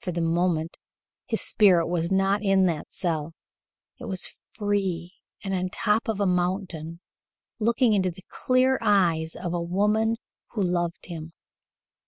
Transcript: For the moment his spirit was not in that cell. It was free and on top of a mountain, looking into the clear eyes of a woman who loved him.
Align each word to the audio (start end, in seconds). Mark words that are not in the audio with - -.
For 0.00 0.10
the 0.10 0.20
moment 0.22 0.76
his 1.24 1.40
spirit 1.40 1.86
was 1.86 2.10
not 2.10 2.42
in 2.42 2.66
that 2.66 2.90
cell. 2.90 3.32
It 4.00 4.06
was 4.06 4.40
free 4.50 5.14
and 5.44 5.54
on 5.54 5.68
top 5.68 6.08
of 6.08 6.18
a 6.18 6.26
mountain, 6.26 6.98
looking 7.60 7.92
into 7.92 8.10
the 8.10 8.24
clear 8.28 8.76
eyes 8.82 9.36
of 9.36 9.54
a 9.54 9.62
woman 9.62 10.16
who 10.54 10.64
loved 10.64 11.06
him. 11.06 11.32